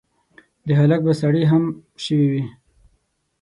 [0.67, 1.63] د هلک به سړې هم
[2.03, 2.43] شوي وي.